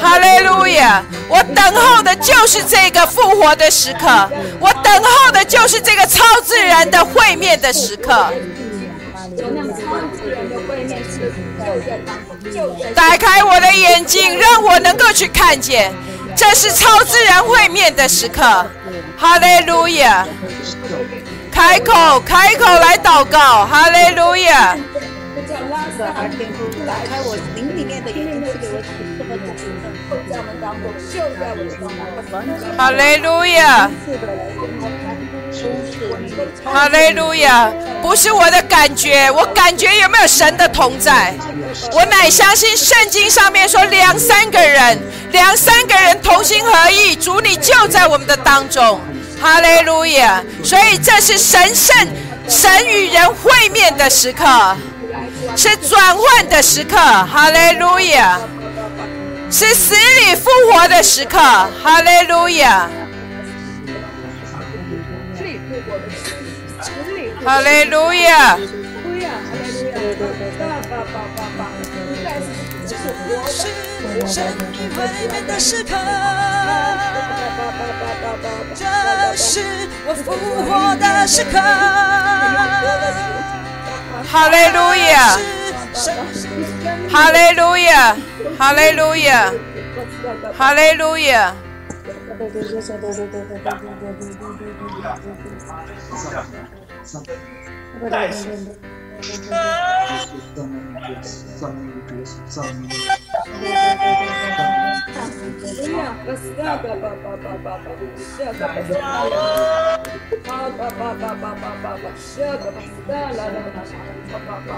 [0.00, 1.02] 哈利路亚！
[1.28, 8.32] 我等候的就是这个复活的时刻，我等候的就是这个超自然的会面的时刻。
[13.04, 15.92] 打开我的眼睛，让我能够去看见，
[16.34, 18.42] 这是超自然会面的时刻。
[19.14, 20.26] 哈利路亚！
[21.52, 23.66] 开口，开口来祷告。
[23.66, 24.74] 哈利路亚！
[26.86, 28.80] 打开我灵里面的眼睛，给我
[32.78, 33.90] 哈利路亚！
[36.64, 37.70] 哈利路亚！
[38.02, 41.34] 不是我的感觉，我感觉有没有神的同在？
[41.92, 44.98] 我乃相信圣经上面说，两三个人，
[45.32, 49.00] 两三个人同心合意，主你就在我们的当中。
[49.40, 50.42] 哈利路亚！
[50.62, 51.96] 所以这是神圣
[52.48, 54.44] 神与人会面的时刻，
[55.56, 56.96] 是转换的时刻。
[56.96, 58.38] 哈利路亚！
[59.50, 61.38] 是死里复活的时刻。
[61.38, 62.88] 哈利路亚！
[67.44, 68.56] 哈利路亚！
[73.46, 73.68] 是
[74.26, 74.42] 神
[74.72, 74.96] 与会
[75.30, 75.94] 面的时刻，
[78.74, 78.86] 这
[79.36, 79.60] 是
[80.06, 80.32] 我复
[80.64, 81.58] 活的时刻。
[84.26, 84.78] 哈利路
[85.12, 85.38] 亚！
[87.10, 88.16] 哈利路亚！
[88.58, 89.52] 哈利路亚！
[90.56, 91.54] 哈利路亚！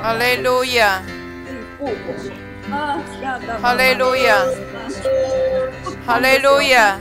[0.03, 1.03] 好嘞路亚
[3.63, 4.45] 好嘞路亚
[6.05, 6.99] 好嘞路亚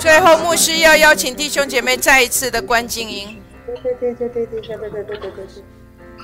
[0.00, 3.40] 最后牧师要邀请弟兄姐妹再一次的关静音。
[3.82, 5.46] 对对对对对对对对对对。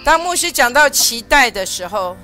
[0.05, 2.17] 当牧师讲到期待的时候，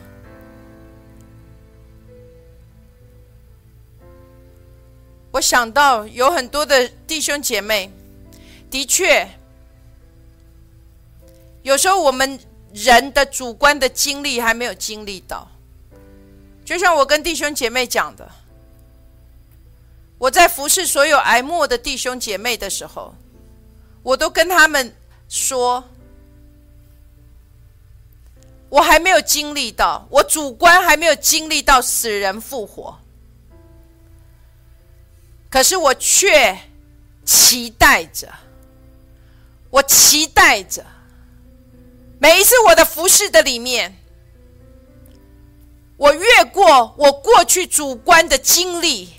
[5.30, 7.90] 我想到有很多的弟兄姐妹，
[8.70, 9.26] 的确，
[11.62, 12.38] 有时候我们
[12.74, 15.48] 人的主观的经历还没有经历到。
[16.64, 18.28] 就像我跟弟兄姐妹讲的，
[20.18, 23.14] 我在服侍所有挨默的弟兄姐妹的时候，
[24.02, 24.92] 我都跟他们。
[25.30, 25.88] 说，
[28.68, 32.98] 我还没有经历到，我主观还没有经历到死人复活，
[35.48, 36.58] 可是我却
[37.24, 38.28] 期待着，
[39.70, 40.84] 我期待着，
[42.18, 43.96] 每一次我的服饰的里面，
[45.96, 49.10] 我越过我过去主观的经历，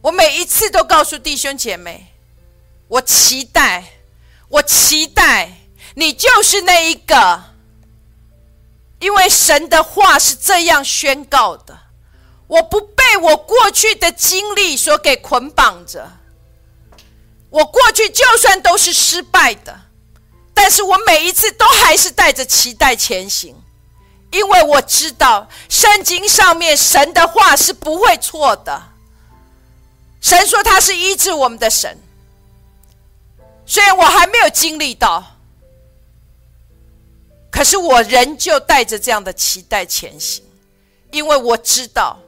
[0.00, 2.09] 我每一次都告诉弟兄姐妹，
[2.90, 3.84] 我期待，
[4.48, 7.44] 我期待你就是那一个，
[8.98, 11.78] 因为神的话是这样宣告的，
[12.48, 16.18] 我不被我过去的经历所给捆绑着。
[17.50, 19.82] 我过去就算都是失败的，
[20.52, 23.54] 但是我每一次都还是带着期待前行，
[24.32, 28.82] 因为我知道圣经上面神的话是不会错的。
[30.20, 31.96] 神说他是医治我们的神，
[33.70, 35.24] 虽然我还没有经历到，
[37.52, 40.44] 可是我仍旧带着这样的期待前行，
[41.12, 42.18] 因为我知道，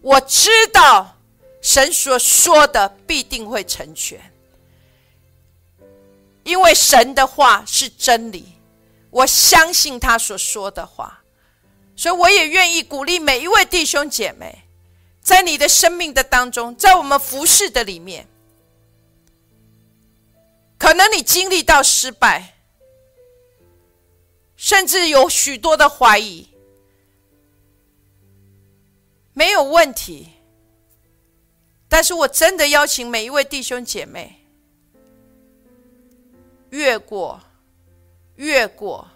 [0.00, 1.18] 我知道
[1.60, 4.18] 神所说的必定会成全。
[6.42, 8.54] 因为神的话是真理，
[9.10, 11.20] 我相信他所说的话，
[11.96, 14.64] 所以我也愿意鼓励每一位弟兄姐妹，
[15.20, 18.26] 在你的生命的当中，在我们服侍的里面，
[20.88, 22.54] 可能你经历到失败，
[24.56, 26.48] 甚至有许多的怀疑，
[29.34, 30.28] 没有问题。
[31.90, 34.46] 但是我真的邀请每一位弟兄姐妹。
[36.70, 37.38] 越过，
[38.36, 39.06] 越过，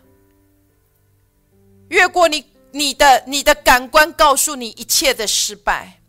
[1.88, 6.02] 越过你你的你的感官告诉你一切的失败，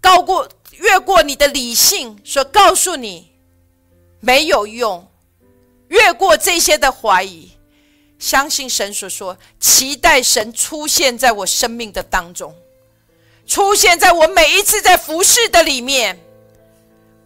[0.00, 3.32] 高过越过你的理性所告诉你
[4.24, 5.06] 没有用，
[5.88, 7.50] 越过这些的怀疑，
[8.18, 12.54] 相信神所说，期待神出现在我生命的当中，
[13.46, 16.18] 出现在我每一次在服侍的里面。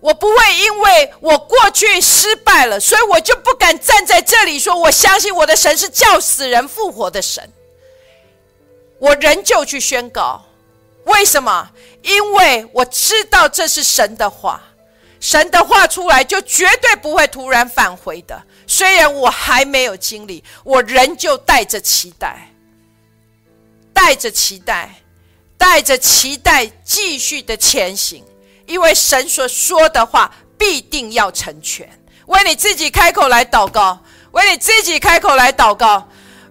[0.01, 7.53] 我不会因为我过去失败了，所以我就不敢站在这里说我相信我的神是叫死人复活的神。
[9.01, 10.45] 我仍旧去宣告，
[11.05, 11.71] 为什么？
[12.03, 14.68] 因为我知道这是神的话，
[15.21, 18.41] 神的话出来就绝对不会突然返回的。
[18.67, 22.53] 虽然我还没有经历，我仍旧带着期待，
[23.93, 24.95] 带着期待，
[25.57, 28.25] 带着期待继续的前行。
[28.67, 31.89] 因为神所说的话必定要成全，
[32.27, 33.99] 为你自己开口来祷告，
[34.33, 36.07] 为你自己开口来祷告，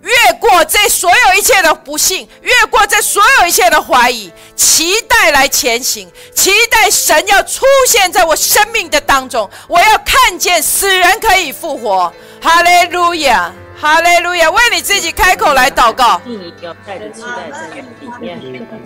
[0.07, 13.51] 越过这所有一切的不幸，越过这所有一切的怀疑，期待来前行，期待神要出现在我生命的当中，我要看见死人可以复活，哈利路亚。
[13.79, 14.49] 哈利路亚！
[14.49, 16.19] 为你自己开口来祷告。
[16.25, 17.83] 你要带着期待在里
[18.19, 18.35] 面。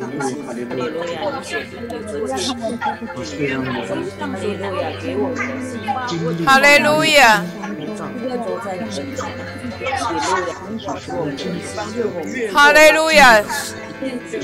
[0.06, 1.22] 哈利路亚！
[6.46, 7.42] 哈利路亚！
[7.46, 8.76] 哈利路亚！
[12.54, 13.44] 哈利路亚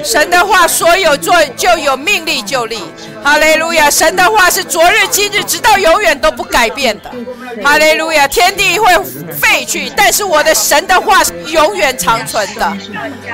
[0.03, 2.79] 神的话说有做就有，命力就立。
[3.23, 3.89] 哈利路亚！
[3.89, 7.11] 神的话是昨日今日直到永远都不改变的。
[7.63, 8.27] 哈利路亚！
[8.27, 8.87] 天地会
[9.33, 12.77] 废去，但是我的神的话是永远长存的。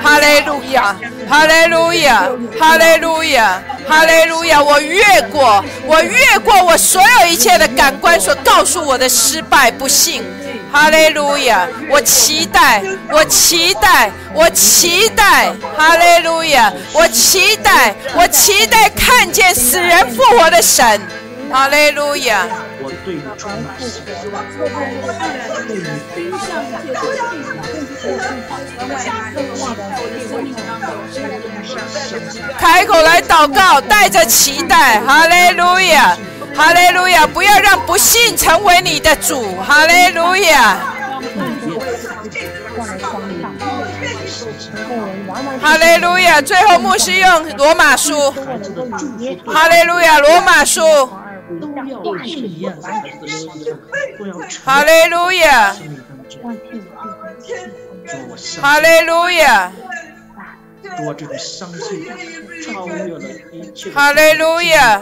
[0.01, 0.95] 哈利路亚！
[1.29, 2.29] 哈利路亚！
[2.57, 3.61] 哈利路亚！
[3.87, 4.63] 哈利路亚！
[4.63, 10.23] 我越过，我越过我所有一切的感官所告诉我的失败、不幸。
[10.73, 11.67] 哈利路亚！
[11.87, 15.53] 我期待，我期待，我期待！
[15.77, 16.73] 哈利路亚！
[16.93, 20.99] 我期待，我期待看见死人复活的神！
[21.51, 22.47] 哈利路亚！
[22.81, 24.43] 我对你充满希望
[32.57, 34.99] 开口来祷告，带着期待！
[35.01, 36.17] 哈利路亚！
[36.55, 37.25] 哈利路亚！
[37.25, 39.55] 不要让不幸成为你的主。
[39.57, 40.77] 哈利路亚！
[45.61, 46.41] 哈利路亚！
[46.41, 48.31] 最后牧师用罗马书。
[49.45, 50.19] 哈利路亚！
[50.19, 51.09] 罗马书。
[54.63, 55.75] 哈利路亚！
[58.63, 59.71] 哈利路亚！
[63.93, 65.01] 哈利路亚！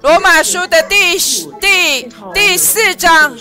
[0.00, 1.18] 罗马书的第
[1.60, 3.36] 第第四章。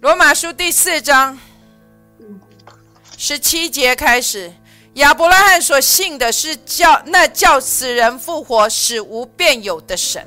[0.00, 1.38] 罗马书第四章
[3.18, 4.52] 十七节开始，
[4.94, 10.26] 亚伯拉罕所信的是叫那叫死人复活、使无变有的神。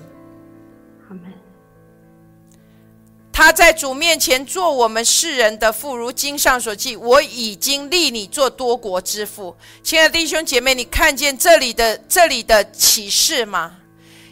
[3.37, 9.55] 他在主面前做我们世人的父，如经上所记，我已经立你做多国之父。
[9.83, 13.75] 亲爱的弟兄姐妹，你看见这里的这里的启示吗？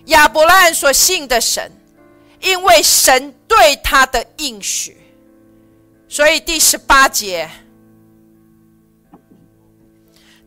[0.06, 1.72] 亚伯拉罕所信的神，
[2.42, 4.98] 因为神对他的应许，
[6.10, 7.48] 所以第十八节，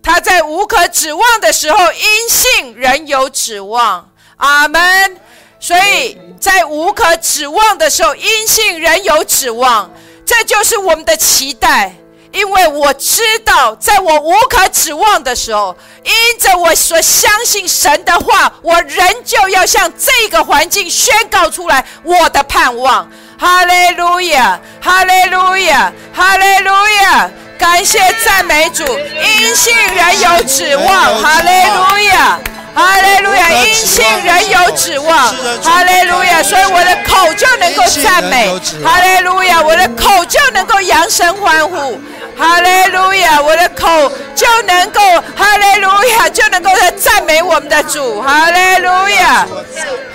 [0.02, 4.12] 他在无可指望的时候，因信仍有指望。
[4.38, 5.20] 阿门。
[5.60, 9.90] 所以在无可指望的时候，因信仍有指望，
[10.24, 11.94] 这就是我们的期待。
[12.30, 23.10] 因为我知道，在我无可指望的时候，因着我所相信神的话，我仍旧要向这个环境宣告出来我的盼望。
[23.38, 26.70] 哈利路亚，哈利路亚，哈利路
[27.02, 27.30] 亚！
[27.58, 31.22] 感谢赞美主，因信仍有指望。
[31.22, 32.38] 哈利路亚。
[32.78, 35.34] 哈利路亚，因信人有指望。
[35.64, 38.48] 哈利路亚，所以我的口就能够赞美。
[38.84, 42.00] 哈利路亚，我的口就能够扬声欢呼。
[42.38, 45.00] 哈利路亚，我的口就能够
[45.36, 48.22] 哈利路亚，就能够在赞美我们的主。
[48.22, 49.44] 哈利路亚，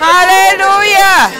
[0.00, 1.30] 哈利路亚，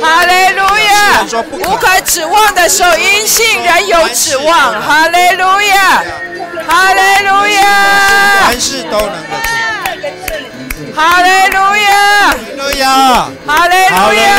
[0.00, 1.26] 哈利路亚。
[1.54, 4.80] 无可指望的时候，因信人有指望。
[4.80, 6.04] 哈利路亚，
[6.68, 7.62] 哈利路亚。
[8.44, 9.38] 凡事都能够。
[10.98, 12.34] 哈利路亚！
[13.46, 14.34] 哈利路亚！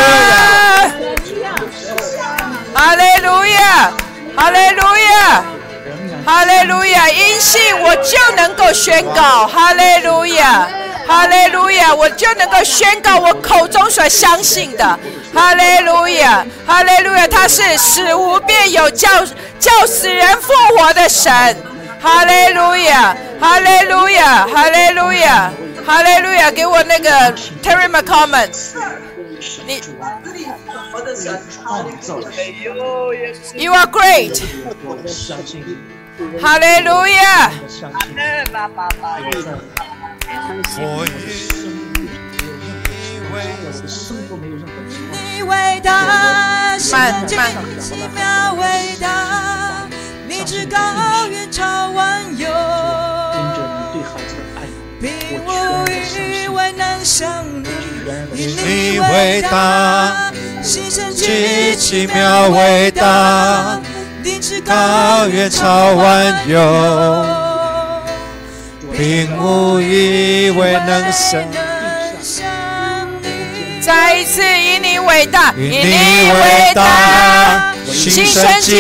[2.76, 3.94] 哈利路亚！
[4.36, 5.44] 哈利路亚！
[6.26, 7.10] 哈利路亚！
[7.10, 10.68] 因信我就能够宣告哈利路亚！
[11.08, 11.96] 哈利路亚！
[11.96, 15.00] 我就能够宣告我口中所相信的
[15.34, 16.46] 哈利路亚！
[16.68, 17.26] 哈利路亚！
[17.26, 19.08] 他是死无变有，叫
[19.58, 21.56] 叫死人复活的神！
[22.02, 23.16] 哈利路亚！
[23.40, 24.48] 哈利路亚！
[24.48, 25.52] 哈利路亚！
[25.86, 26.50] 哈利路亚！
[26.52, 27.10] 给我那个
[27.62, 28.50] Terry McCommon，
[29.66, 29.82] 你
[33.56, 34.42] ，You are great。
[36.42, 37.52] 哈利路亚！
[45.12, 47.36] 你伟大，神迹
[47.80, 49.79] 奇妙伟大，
[50.40, 50.78] 你至高
[51.30, 52.48] 远超万有。
[55.02, 55.12] 并
[55.46, 57.68] 无一位能像你，
[58.34, 60.32] 以你伟大，
[60.64, 63.82] 牺牲极奇妙伟大，
[64.24, 67.26] 定至高远超万有，
[68.98, 71.58] 并无一位能像你。
[73.82, 78.72] 再一次以你伟大，以你伟大，牺牲极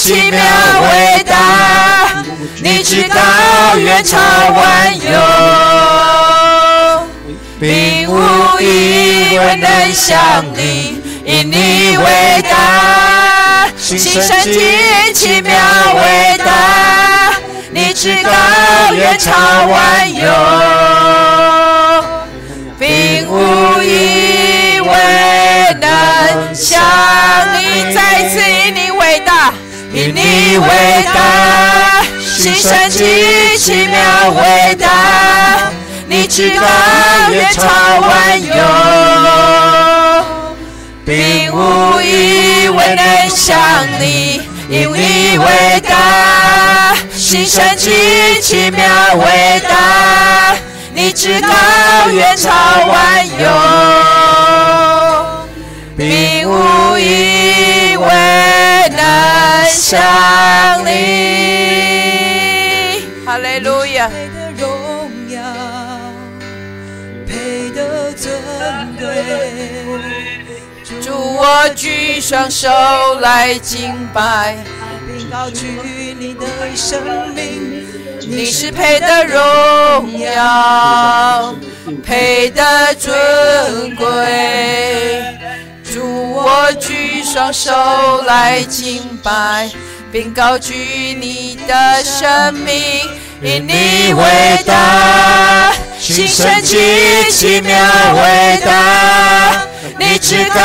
[0.00, 0.40] 奇妙
[0.82, 2.24] 伟大。
[2.62, 3.16] 你知道
[3.76, 5.10] 远超万有，
[7.60, 8.12] 并无
[8.60, 15.52] 一位能像你，因你伟大，心神极奇妙
[15.94, 17.34] 伟大。
[17.70, 18.30] 你知道
[18.94, 19.32] 远超
[19.66, 20.24] 万有，
[22.78, 25.65] 并无一位
[26.06, 26.80] 能像
[27.58, 27.94] 你。
[27.94, 29.52] 再次以你伟大，
[29.92, 30.68] 因你伟
[31.14, 32.02] 大。
[32.20, 35.70] 心神极奇妙伟大，
[36.06, 36.66] 你至高
[37.30, 37.62] 远超
[38.00, 38.54] 万有，
[41.04, 43.58] 并无一位能像
[43.98, 46.94] 你，因你伟大。
[47.14, 50.54] 心神极奇妙伟大，
[50.94, 51.48] 你至高
[52.10, 52.50] 远超
[52.86, 53.48] 万有，
[55.96, 58.06] 并无一位
[58.90, 60.92] 能像你。
[63.24, 64.06] 哈利路亚！
[64.06, 65.40] 配的荣耀，
[67.26, 68.30] 配的尊
[68.98, 69.06] 贵。
[71.00, 72.68] 主，我举双手
[73.20, 74.58] 来敬拜，
[75.06, 77.00] 并高举你的生
[77.34, 77.86] 命。
[78.20, 81.54] 你是配的荣耀，
[82.04, 84.04] 配的尊贵。
[85.96, 86.02] 主，
[86.34, 87.72] 我举双手
[88.26, 89.70] 来敬拜，
[90.12, 90.74] 并高举
[91.18, 93.00] 你的生命。
[93.40, 97.74] 因你伟大，心神极奇妙
[98.14, 99.62] 伟大，
[99.98, 100.60] 你至高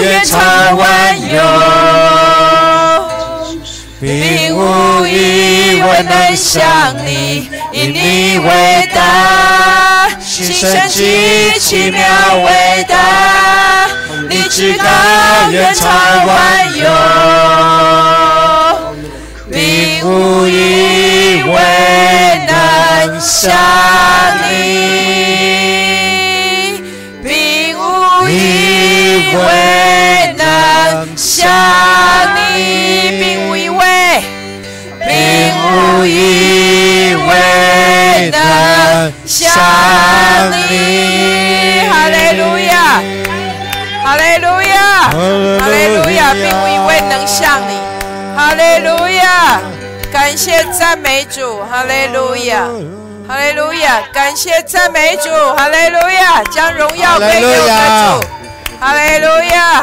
[0.00, 0.38] 远超
[0.74, 1.40] 万有，
[4.04, 7.48] 并无一位能像你。
[7.72, 12.02] 以你伟大，心神极奇妙
[12.44, 13.88] 伟大，
[14.28, 14.84] 你至高
[15.50, 15.88] 远超
[16.26, 16.86] 万有，
[19.50, 21.54] 并无一位。
[23.20, 23.50] 像
[24.48, 24.52] 你，
[28.26, 30.44] 并无一位能
[31.16, 31.48] 像
[32.34, 33.82] 你，并无一位，
[35.00, 35.08] 并
[35.72, 39.42] 无一位能像
[40.52, 40.58] 你。
[41.88, 42.70] 哈利路亚，
[44.02, 44.46] 哈利路
[46.10, 47.72] 亚，并无一位能像你，
[48.36, 49.60] 哈利路亚，
[50.12, 52.68] 感谢赞美主，哈利路亚，
[53.26, 58.28] 哈利路亚，感谢赞美主，哈利路亚，将荣耀归给我们主，
[58.78, 59.64] 哈利路亚。